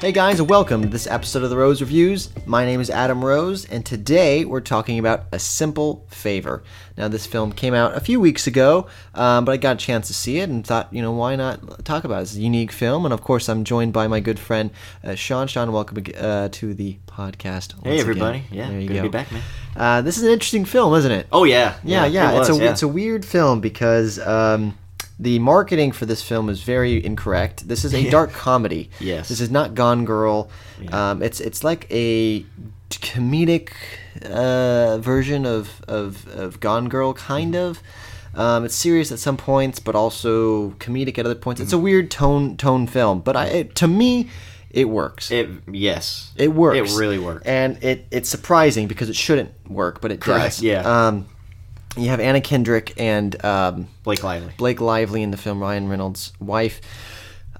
[0.00, 2.30] Hey guys, welcome to this episode of the Rose Reviews.
[2.46, 6.62] My name is Adam Rose, and today we're talking about A Simple Favor.
[6.96, 10.06] Now, this film came out a few weeks ago, um, but I got a chance
[10.06, 12.22] to see it and thought, you know, why not talk about it?
[12.22, 14.70] It's a unique film, and of course, I'm joined by my good friend
[15.04, 15.46] uh, Sean.
[15.46, 17.74] Sean, welcome uh, to the podcast.
[17.84, 18.38] Hey everybody!
[18.38, 18.48] again.
[18.52, 19.02] Yeah, there you good go.
[19.02, 19.42] to be back, man.
[19.76, 21.26] Uh, this is an interesting film, isn't it?
[21.30, 22.32] Oh yeah, Yeah, yeah.
[22.32, 22.70] it it's a yeah.
[22.70, 24.78] it's a weird film because um,
[25.20, 27.68] the marketing for this film is very incorrect.
[27.68, 28.88] This is a dark comedy.
[28.98, 29.28] Yes.
[29.28, 30.50] This is not Gone Girl.
[30.80, 31.10] Yeah.
[31.10, 32.46] Um, it's it's like a
[32.90, 33.70] comedic
[34.24, 37.82] uh, version of, of of Gone Girl, kind of.
[38.34, 41.60] Um, it's serious at some points, but also comedic at other points.
[41.60, 44.30] It's a weird tone tone film, but I it, to me,
[44.70, 45.30] it works.
[45.30, 46.92] It yes, It works.
[46.94, 47.44] It really works.
[47.44, 50.62] And it it's surprising because it shouldn't work, but it Correct, does.
[50.62, 50.82] yeah.
[51.08, 51.26] Um,
[51.96, 54.52] you have Anna Kendrick and um, Blake Lively.
[54.56, 56.80] Blake Lively in the film, Ryan Reynolds' wife.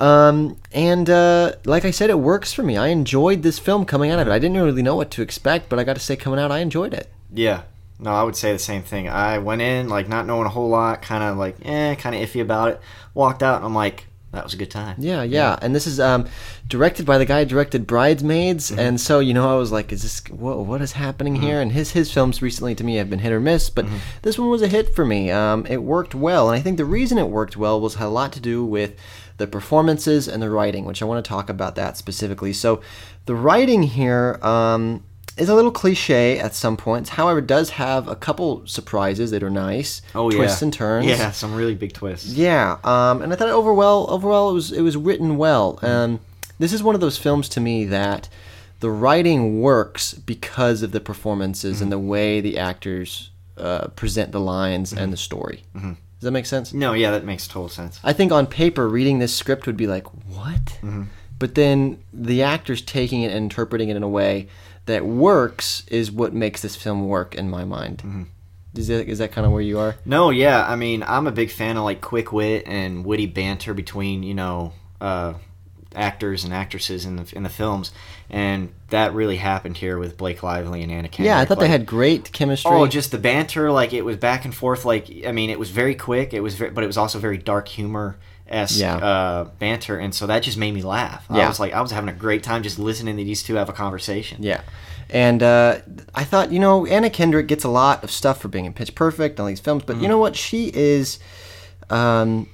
[0.00, 2.76] Um, and uh, like I said, it works for me.
[2.76, 4.30] I enjoyed this film coming out of it.
[4.30, 6.58] I didn't really know what to expect, but I got to say, coming out, I
[6.58, 7.10] enjoyed it.
[7.32, 7.62] Yeah.
[8.00, 9.08] No, I would say the same thing.
[9.08, 12.22] I went in like not knowing a whole lot, kind of like eh, kind of
[12.22, 12.80] iffy about it.
[13.12, 14.96] Walked out and I'm like, that was a good time.
[14.98, 15.58] Yeah, yeah.
[15.62, 16.26] And this is um,
[16.68, 18.78] directed by the guy who directed Bridesmaids, Mm-hmm.
[18.80, 20.58] and so you know, I was like, "Is this what?
[20.66, 23.40] What is happening here?" And his his films recently to me have been hit or
[23.40, 23.96] miss, but Mm-hmm.
[24.22, 25.30] this one was a hit for me.
[25.30, 28.08] Um, it worked well, and I think the reason it worked well was had a
[28.10, 28.94] lot to do with
[29.38, 32.52] the performances and the writing, which I want to talk about that specifically.
[32.52, 32.82] So,
[33.26, 34.38] the writing here.
[34.42, 35.04] Um,
[35.38, 37.10] is a little cliche at some points.
[37.10, 40.02] However, it does have a couple surprises that are nice.
[40.14, 40.38] Oh yeah.
[40.38, 41.06] twists and turns.
[41.06, 42.32] Yeah, some really big twists.
[42.32, 45.78] Yeah, um, and I thought overall, overall it was it was written well.
[45.82, 46.20] Um,
[46.58, 48.28] this is one of those films to me that
[48.80, 54.40] the writing works because of the performances and the way the actors uh, present the
[54.40, 55.64] lines and the story.
[55.74, 56.72] Does that make sense?
[56.72, 58.00] No, yeah, that makes total sense.
[58.02, 60.78] I think on paper, reading this script would be like, what?
[61.38, 64.48] But then the actors taking it and interpreting it in a way
[64.88, 68.26] that works is what makes this film work in my mind.
[68.74, 69.96] Is that, is that kind of where you are?
[70.04, 73.74] No, yeah, I mean, I'm a big fan of like quick wit and witty banter
[73.74, 75.34] between you know uh,
[75.94, 77.92] actors and actresses in the in the films,
[78.30, 81.26] and that really happened here with Blake Lively and Anna Kendrick.
[81.26, 82.70] Yeah, I thought they had great chemistry.
[82.72, 84.86] Oh, just the banter, like it was back and forth.
[84.86, 86.32] Like I mean, it was very quick.
[86.32, 88.16] It was, very, but it was also very dark humor
[88.48, 88.96] esque Yeah.
[88.96, 91.24] uh, banter, and so that just made me laugh.
[91.32, 91.46] Yeah.
[91.46, 93.68] I was like, I was having a great time just listening to these two have
[93.68, 94.42] a conversation.
[94.42, 94.60] Yeah.
[95.10, 95.78] And uh,
[96.14, 98.94] I thought, you know, Anna Kendrick gets a lot of stuff for being in Pitch
[98.94, 100.02] Perfect and all these films, but Mm-hmm.
[100.02, 100.36] you know what?
[100.36, 101.18] She is,
[101.90, 102.48] um,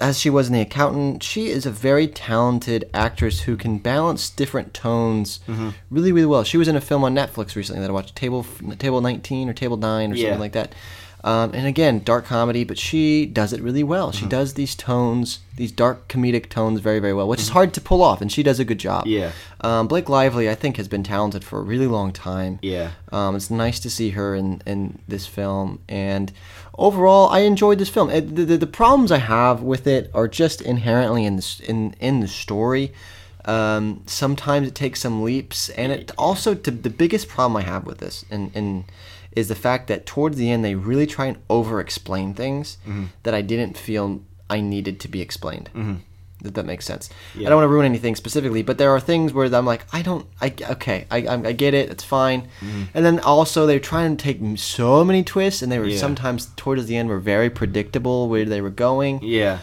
[0.00, 4.30] as she was in The Accountant, she is a very talented actress who can balance
[4.30, 5.68] different tones Mm-hmm.
[5.90, 6.42] really, really well.
[6.42, 8.44] She was in a film on Netflix recently that I watched, Table
[8.78, 10.24] Table 19 or Table 9 or Yeah.
[10.24, 10.74] something like that.
[11.22, 14.08] Um, and again, dark comedy, but she does it really well.
[14.08, 14.18] Mm-hmm.
[14.18, 17.80] She does these tones, these dark comedic tones, very, very well, which is hard to
[17.80, 19.04] pull off, and she does a good job.
[19.04, 19.10] Mm-hmm.
[19.10, 19.32] Yeah.
[19.60, 22.58] Um, Blake Lively, I think, has been talented for a really long time.
[22.62, 22.92] Yeah.
[23.12, 26.32] Um, it's nice to see her in, in this film, and
[26.78, 28.08] overall, I enjoyed this film.
[28.08, 31.94] It, the, the, the problems I have with it are just inherently in the, in
[32.00, 32.92] in the story.
[33.44, 37.84] Um, sometimes it takes some leaps, and it also to, the biggest problem I have
[37.84, 38.84] with this, and and
[39.32, 43.04] is the fact that towards the end they really try and over-explain things Mm-hmm.
[43.22, 45.70] that I didn't feel I needed to be explained.
[46.42, 47.10] If that makes sense.
[47.38, 50.00] I don't want to ruin anything specifically, but there are things where I'm like, I
[50.00, 52.48] don't, I okay, I, I, I get it, it's fine.
[52.60, 52.82] Mm-hmm.
[52.94, 55.98] And then also they're trying to take so many twists, and they were Yeah.
[55.98, 59.22] sometimes towards the end were very predictable where they were going.
[59.22, 59.58] Yeah.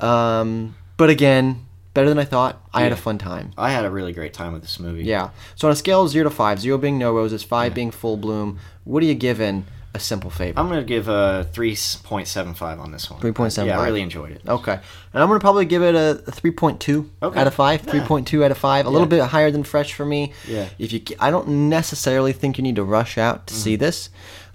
[0.00, 2.60] Um, but again, better than I thought.
[2.72, 3.52] I had a fun time.
[3.58, 5.04] I had a really great time with this movie.
[5.04, 5.30] Yeah.
[5.56, 8.16] So on a scale of zero to five, zero being no roses, five being full
[8.16, 10.58] bloom, what are you giving a simple favor?
[10.58, 13.20] I'm gonna give a three point seven five on this one.
[13.20, 13.66] 3.75.
[13.66, 14.40] Yeah, I really enjoyed it.
[14.48, 14.72] Okay.
[15.12, 17.38] And I'm going to probably give it a, a 3.2 Okay.
[17.38, 17.84] out of 5.
[17.86, 17.92] Yeah.
[18.06, 18.86] 3.2 out of 5.
[18.86, 20.32] A little bit higher than fresh for me.
[20.48, 20.70] Yeah.
[20.78, 23.62] If you I don't necessarily think you need to rush out to Mm-hmm.
[23.62, 24.08] see this.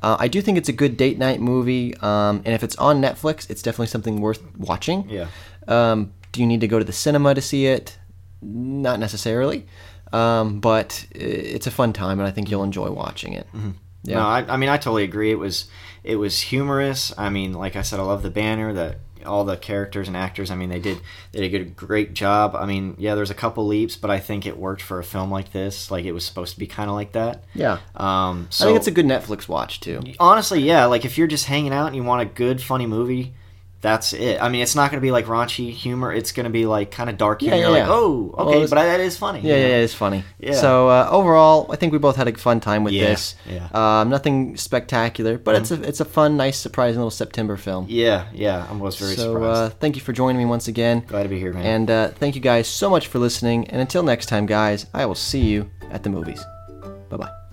[0.00, 1.96] Uh, I do think it's a good date night movie.
[1.96, 5.08] Um, and if it's on Netflix, it's definitely something worth watching.
[5.10, 5.26] Yeah.
[5.66, 7.96] Um, do you need to go to the cinema to see it?
[8.42, 9.66] Not necessarily.
[10.12, 13.46] Um, but it's a fun time, and I think you'll enjoy watching it.
[13.54, 13.70] Mm-hmm.
[14.06, 15.30] No, I, I mean I totally agree.
[15.30, 15.66] It was
[16.02, 17.14] it was humorous.
[17.16, 20.50] I mean, like I said, I love the banner that all the characters and actors.
[20.50, 21.00] I mean, they did
[21.32, 22.54] they did a great job.
[22.54, 25.30] I mean, yeah, there's a couple leaps, but I think it worked for a film
[25.30, 25.90] like this.
[25.90, 27.44] Like it was supposed to be kind of like that.
[27.54, 27.78] yeah.
[27.94, 30.02] Um, so I think it's a good Netflix watch, too.
[30.20, 30.84] honestly, yeah.
[30.86, 33.34] Like if you're just hanging out and you want a good, funny movie,
[33.84, 34.40] that's it.
[34.40, 36.10] I mean, it's not going to be like raunchy humor.
[36.12, 37.56] It's going to be like kind of dark humor.
[37.56, 37.82] yeah, You're yeah.
[37.82, 39.40] like, oh, Well, okay, it's- but that is funny.
[39.40, 39.74] Yeah, you yeah, know?
[39.74, 40.24] yeah, it's funny.
[40.40, 40.52] Yeah.
[40.54, 43.34] So uh, overall, I think we both had a fun time with Yeah, this.
[43.48, 43.68] yeah.
[43.72, 47.86] Um, nothing spectacular, but it's a it's a fun, nice, surprising little September film.
[47.88, 48.66] yeah, yeah.
[48.68, 49.72] I was very so surprised.
[49.72, 51.04] uh, thank you for joining me once again.
[51.06, 51.66] Glad to be here, man.
[51.66, 53.68] And uh, thank you guys so much for listening.
[53.70, 56.42] And until next time, guys, I will see you at the movies.
[57.10, 57.43] Bye bye.